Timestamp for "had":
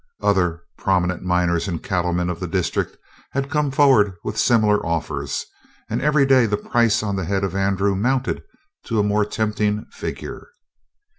3.33-3.51